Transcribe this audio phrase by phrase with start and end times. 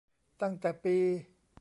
[0.41, 0.97] ตั้งแต่ปี